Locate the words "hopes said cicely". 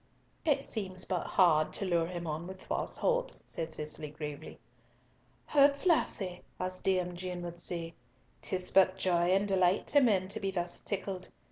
2.97-4.09